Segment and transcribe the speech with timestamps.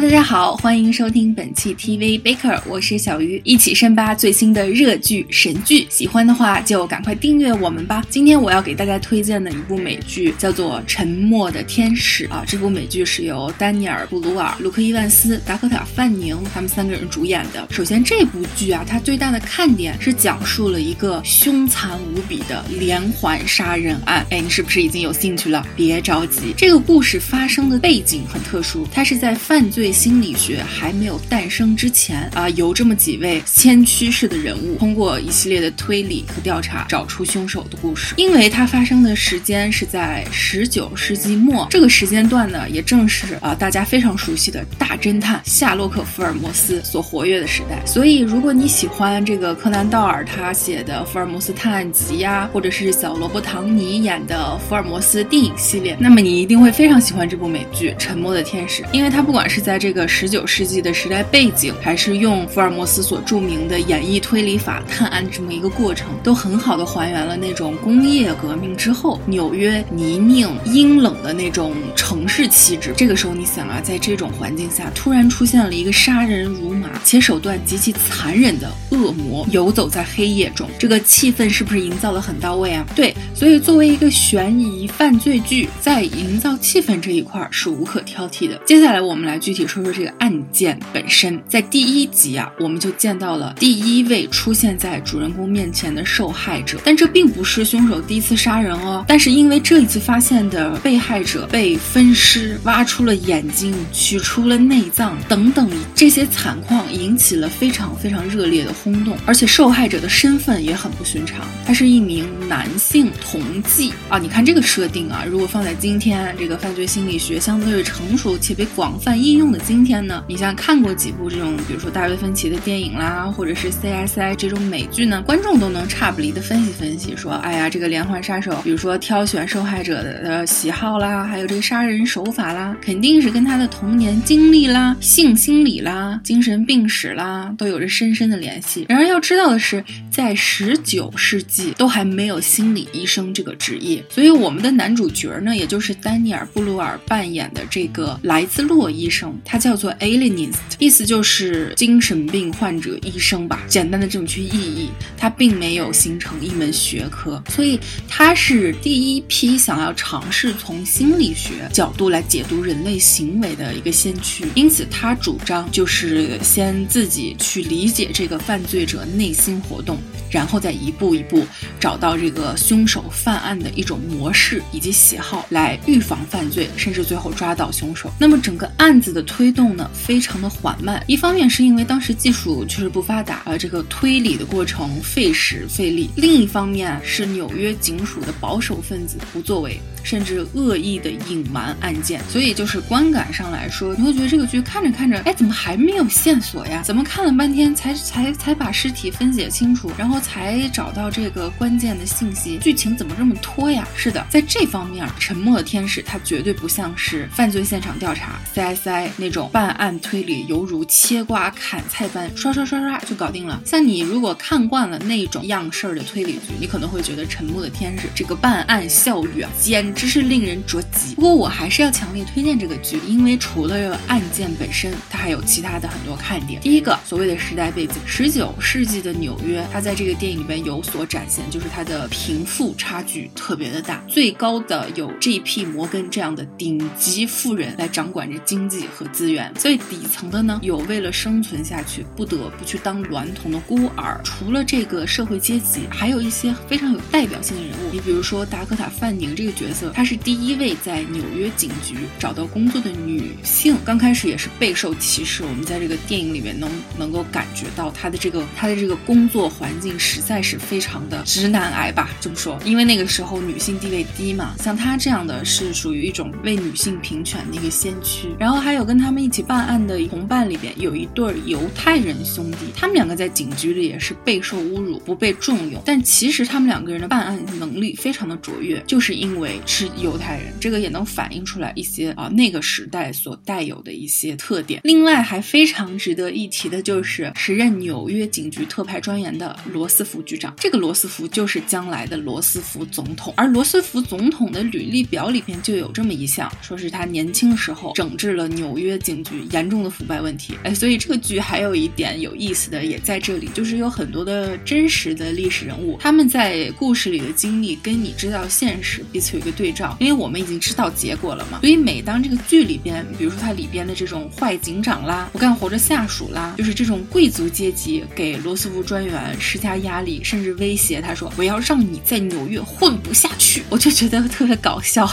[0.00, 5.88] 大家好，欢迎收听本期 TV Baker，我是小鱼，一起深扒最新的热剧神剧。
[5.90, 8.04] 喜欢的话就赶快订阅我们吧。
[8.08, 17.66] 今天我要给大家推荐的一部美剧叫做《沉默的天使》啊，这部美剧是由丹尼尔·布鲁尔、卢克·伊万斯、达科塔·范宁他们三个人主演的。
[17.68, 24.24] 首先，这部剧啊，它最大的看点是讲述了一个凶残无比的连环杀人案。
[24.30, 25.66] 哎，你是不是已经有兴趣了？
[25.74, 38.14] 别着急，这个故事发生的背景很特殊，它是在犯罪心理学还没有诞生之前啊，由这么几位先驱式的人物通过一系列的推理和调查找出凶手的故事。
[38.16, 47.84] 因为它发生的时间是在十九世纪末，这个时间段呢，也正是啊大家非常熟悉的大侦探夏洛克·福尔摩斯所活跃的时代。
[47.86, 72.92] 所以，如果你喜欢这个柯南·道尔他写的《福尔摩斯探案集》呀，或者是小罗伯·唐尼演的《福尔摩斯》电影系列，那么你一定会非常喜欢这部美剧《沉默的天使》，因为它不管是在这个十九世纪的时代背景，还是用福尔摩斯所著名的演绎推理法探案这么一个过程，都很好的还原了那种工业革命之后纽约泥泞阴冷的那种城市气质。
[72.96, 82.86] 这个时候，你想啊，在这种环境下，突然出现了一个杀人如麻且手段极其残忍的恶魔游走在黑夜中，这个气氛是不是营造的很到位啊？
[82.94, 88.60] 对，所以作为一个悬疑犯罪剧，在营造气氛这一块是无可挑剔的。
[88.64, 91.40] 接下来我们来具体说说这个案件本身。
[91.46, 99.04] 在第一集啊，我们就见到了第一位出现在主人公面前的受害者，但这并不是凶手第一次杀人哦。
[99.06, 109.16] 但是因为这一次发现的被害者被分尸、挖出了眼睛、取出了内脏等等这些惨况，引起了非常非常热烈的轰动。
[109.26, 114.18] 而且受害者的身份也很不寻常，他是一名男性同妓啊！
[114.18, 138.86] 你看这个设定啊，如果放在今天这个犯罪心理学相对成熟且被广泛应用的今天呢，你像看过几部这种，比如说大卫芬奇的电影啦，或者是 CSI 这种美剧呢，观众都能差不离的分析分析，说，哎呀，这个连环杀手，比如说挑选受害者的喜好啦，还有这个杀人手法啦，肯定是跟他的童年经历啦、性心理啦、精神病史啦，都有着深深的联系。
[138.88, 169.98] 然而要知道的是，在十九世纪都还没有心理医生这个职业，所以我们的男主角呢，也就是丹尼尔·布鲁尔扮演的这个莱兹洛医生，它叫做 alienist，意思就是精神病患者医生吧，简单的这么去意译，它并没有形成一门学科，所以它是第一批想要尝试从心理学角度来解读人类行为的一个先驱，因此他主张就是先自己去理解这个犯罪者内心活动。
[170.30, 171.42] 然后再一步一步
[171.80, 178.12] 找到这个凶手犯案的一种模式以及喜好，来预防犯罪，甚至最后抓到凶手。
[178.20, 181.00] 那么整个案子的推动呢，非常的缓慢。
[181.06, 192.20] 一方面是因为当时技术确实不发达，而这个推理的过程费时费力；另一方面是纽约警署的保守分子不作为，甚至恶意的隐瞒案件。
[192.28, 196.82] 所以就是观感上来说，你会觉得这个剧看着看着，哎，怎么还没有线索呀？
[196.84, 200.18] 怎么看了半天才 才才把尸体分解清楚，然后。
[200.20, 203.86] 才找到这个关键的信息，剧情怎么这么拖呀？
[203.96, 213.60] 是的，在这方面，《沉默的天使》它绝对不像是犯罪现场调查 （CSI） 那种办案推理，犹如切瓜砍菜般，刷刷刷刷就搞定了。
[213.64, 221.14] 像你如果看惯了那种样式儿的推理剧，你可能会觉得《沉默的天使》这个办案效率啊，简直是令人着急。
[221.14, 226.60] 不过我还是要强烈推荐这个剧，因为除了案件本身，它还有其他的很多看点。
[226.60, 230.18] 第一个，所谓的时代背景，十九世纪的纽约，它在这个。
[230.18, 235.64] 电影里边有所展现，就是它的贫富差距特别的大，最高的有 G.P.
[235.64, 244.20] 摩根这样的顶级富人来掌管着经济和资源，最底层的呢，有为了生存下去不得不去当娈童的孤儿。
[244.24, 255.44] 除了这个社会阶级，还有一些非常有代表性的人物，你比如说达科塔·范宁这个角色，她是第一位在纽约警局找到工作的女性，刚开始也是备受歧视。
[255.44, 259.88] 我们在这个电影里面能能够感觉到她的这个她的这个工作环境。
[259.98, 268.34] 实在是非常的直男癌吧，这么说，因为那个时候女性地位低嘛，像她这样的是属于一种为女性平权的一个先驱。
[268.38, 275.82] 然后还有跟他们一起办案的同伴里边有一对犹太人兄弟，他们两个在警局里也是备受侮辱，不被重用。
[275.84, 284.80] 但其实他们两个人的办案能力非常的卓越，就是因为是犹太人，这个也能反映出来一些啊那个时代所带有的一些特点。
[284.84, 289.86] 另外还非常值得一提的就是时任纽约警局特派专员的罗。
[289.88, 300.56] 斯福局长，这个罗斯福就是将来的罗斯福总统，而罗斯福总统的履历表里边就有这么一项，说是他年轻时候整治了纽约约警局严重的腐败问题。
[300.64, 311.60] 哎，所以这个剧还有一点有意思的也在这里，就是有很多的真实的历史人物，他们在故事里的经历跟你知道现实彼此有一个对照，因为我们已经知道结果了嘛。
[311.60, 325.08] 所以每当这个剧里边，比如说它里边的这种坏警长啦，不干活的下属啦，就是这种贵族阶级给罗斯福专员施加压力，甚至威胁他说：“我要让你在纽约混不下去。”我就觉得特别搞笑，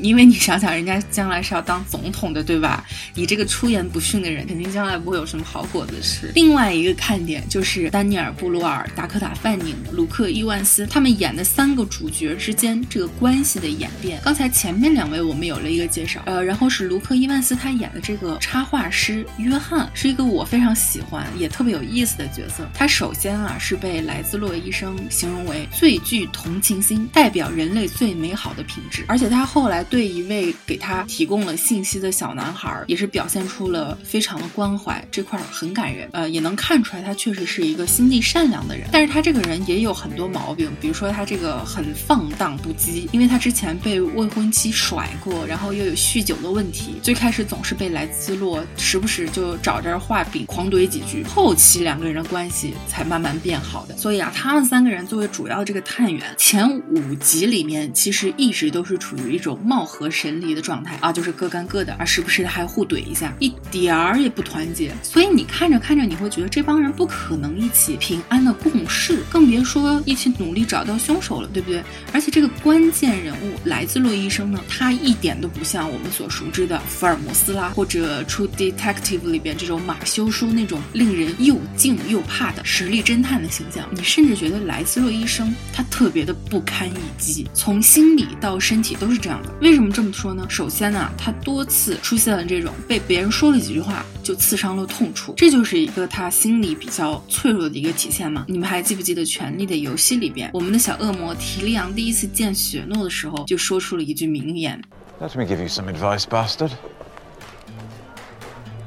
[0.00, 2.84] 因为你想想，人家将来是要当总统的，对吧？
[3.18, 6.30] 你这个出言不逊的人，肯定将来不会有什么好果子吃。
[6.36, 14.20] 另外一个看点就是丹尼尔·布鲁尔、达科塔·范宁、卢克·伊万斯他们演的三个主角之间这个关系的演变。
[14.22, 22.70] 刚才前面两位我们有了一个介绍，呃，然后是卢克·伊万斯他演的这个插画师约翰，是一个我非常喜欢也特别有意思的角色。
[22.72, 29.04] 他首先啊是被莱兹洛医生形容为最具同情心，代表人类最美好的品质。
[29.08, 36.08] 而且他后来对一位给他提供了信息的小男孩，也是表现出了非常的关怀，这块很感人。
[36.12, 38.88] 呃，也能看出来他确实是一个心地善良的人。
[38.92, 46.94] 但是他这个人也有很多毛病，比如说他这个很放荡不羁，因为他之前被未婚妻甩过，然后又有酗酒的问题。
[47.02, 51.24] 最开始总是被莱兹洛时不时就找这儿画饼，狂怼几句。
[51.24, 53.96] 后期两个人的关系才慢慢变好的。
[53.96, 64.92] 所以啊，他们三个人作为主要这个探员，前五集里面其实一直都是处于一种貌合神离的状态啊，就是各干各的，而时不时的还互怼怼一下，一点儿也不团结。
[65.02, 71.82] 所以你看着看着，你会觉得这帮人不可能一起平安的共事，更别说一起努力找到凶手了，对不对？
[72.12, 83.86] 而且这个关键人物莱兹洛医生呢，他一点都不像我们所熟知的福尔摩斯啦，或者《True Detective》里边这种马修叔那种令人又敬又怕的实力侦探的形象。
[83.92, 89.54] 你甚至觉得莱兹洛医生他特别的不堪一击，从心理到身体都是这样的。
[89.60, 90.46] 为什么这么说呢？
[90.48, 98.44] 首先呢，他多次出现了这种被别人说了几句话就刺伤了痛处，这就是一个他心理比较脆弱的一个体现嘛。
[98.48, 104.80] 你们还记不记得《权力的游戏》里边，我们的小恶魔提利昂第一次见雪诺的时候，就说出了一句名言
[105.20, 106.70] ：“Let me give you some advice, bastard.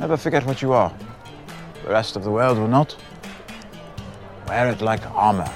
[0.00, 0.92] Never forget what you are.
[1.84, 2.90] The rest of the world will not.
[4.46, 5.48] Wear it like armor,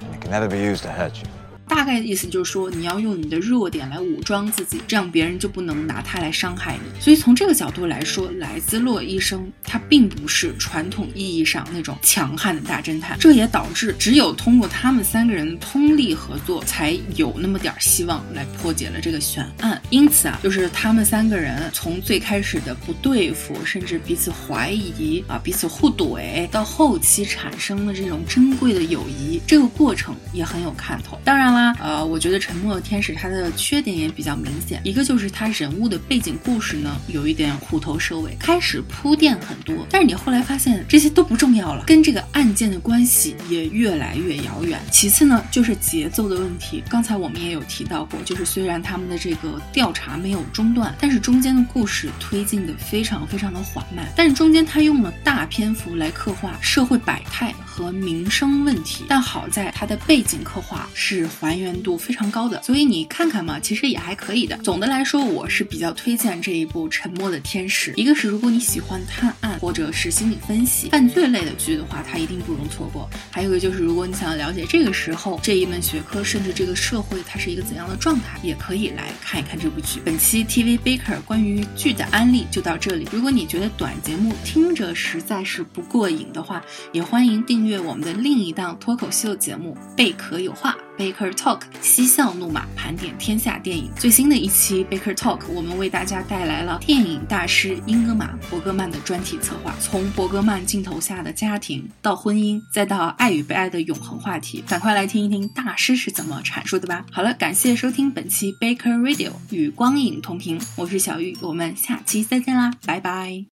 [0.00, 1.37] and it can never be used to hurt you.”
[1.68, 7.00] 大概的意思就是说，你要用你的弱点来武装自己，这样别人就不能拿它来伤害你。
[7.00, 19.80] 所以从这个角度来说，莱兹洛医生他并不是传统意义上那种强悍的大侦探，这也导致只有通过他们三个人通力合作，才有那么点希望来破解了这个悬案。
[19.90, 31.18] 因此啊，就是他们三个人从最开始的不对付，甚至彼此怀疑啊，彼此互怼，到后期产生了这种珍贵的友谊，这个过程也很有看头。
[31.24, 31.57] 当然了。
[31.80, 44.78] 呃，我觉得《沉默的天使》它的缺点也比较明显，一个就是它人物的背景故事呢有一点虎头蛇尾，开始铺垫很多，但是你后来发现这些都不重要了，跟这个案件的关系也越来越遥远。
[44.90, 61.47] 其次呢，就是节奏的问题，刚才我们也有提到过，就是虽然他们的这个调查没有中断，但是中间的故事推进的非常非常的缓慢，但是中间他用了大篇幅来刻画社会百态和民生问题，但好在它的背景刻画是还。
[61.48, 64.54] 还原度非常高的，所以你看看嘛，其实也还可以的。
[64.58, 67.90] 总的来说，我是比较推荐这一部《沉默的天使》。
[67.96, 73.08] 一个是如果你喜欢探案或者是心理分析、犯罪类的剧的话，它一定不容错过。
[73.30, 80.00] 还有一个就是，如果你想要了解这个时候这一门学科，甚至这个社会它是一个怎样的状态，也可以来看一看这部剧。
[80.04, 83.08] 本期 TV Baker 关于剧的安利就到这里。
[83.10, 86.62] 如果你觉得短节目听着实在是不过瘾的话，
[86.92, 90.72] 也欢迎订阅我们的另一档脱口秀节目《贝壳有话》。
[90.98, 93.88] Baker Talk，嬉笑怒骂，盘点天下电影。
[93.96, 104.64] 最新的一期 Baker Talk，我们为大家带来了电影大师英格玛·伯格曼的专题策划，从伯格曼镜头下的家庭到婚姻，再到爱与被爱的永恒话题。
[104.66, 107.06] 赶快来听一听大师是怎么阐述的吧。
[107.12, 113.44] 好了，感谢收听本期 Baker Radio，与光影同频，我是小玉，我们下期再见啦，拜拜。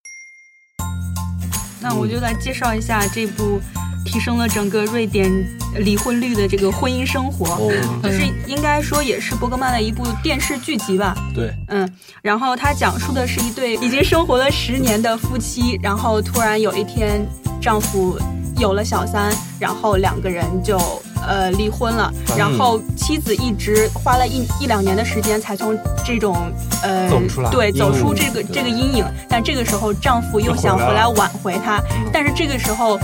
[1.80, 3.60] 那我就来介绍一下这部。
[4.06, 5.30] 提升了整个瑞典
[5.78, 7.58] 离婚率的这个婚姻生活，
[8.02, 11.14] 就是应该说也是伯格曼的一部电视剧集吧。
[11.34, 11.86] 对，嗯，
[12.22, 17.26] 然后它讲述的是一对已经生活了十年的夫妻，然后突然有一天
[17.60, 18.16] 丈夫
[18.58, 20.78] 有了小三，然后两个人就
[21.26, 26.50] 呃离婚了，然后妻子一直花了一一两年的时间才从这种
[26.82, 31.82] 呃走出来，对，走出这个这个阴影，但这个时候丈夫又想回来挽回她，
[32.12, 32.98] 但是这个时候。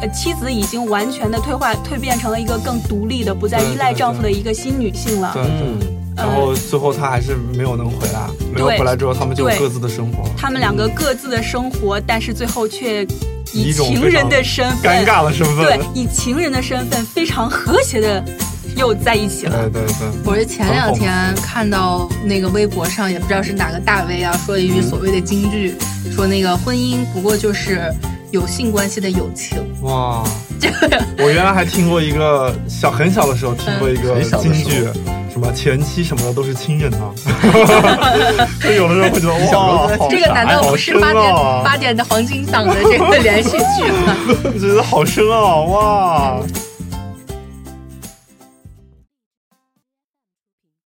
[0.00, 5.32] 呃，妻子已经完全的退化、蜕变成了一个更独立的、不再依赖丈夫的一个新女性了。
[5.34, 5.96] 对对。
[6.16, 10.26] 然后最后他还是没有能回来，没有回来之后，他们就各自的生活。
[10.34, 13.06] 他们两个各自的生活，但是最后却
[13.52, 18.24] 以情人的身份，尴尬的身份，对，以情人的身份非常和谐的
[18.76, 19.68] 又在一起了。
[19.70, 20.08] 对对对。
[20.24, 25.74] 我是前两天看到那个微博上，也不知道是哪个大 V 啊，说了一句所谓的金句，
[26.10, 27.92] 说那个婚姻不过就是
[28.30, 29.58] 有性关系的友情。
[29.82, 30.22] 哇。
[30.58, 34.88] 这个我原来还听过一个小很小的时候听过一个京剧，
[35.30, 37.12] 什么前妻什么的都是亲人啊。
[38.64, 44.16] 就有的时候会觉得哇，这个难道不是八点八点的黄金档的这个连续剧吗？
[44.58, 46.40] 觉得好深奥哇。